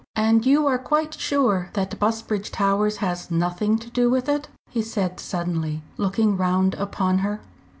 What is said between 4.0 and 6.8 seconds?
with it?" he said suddenly, looking round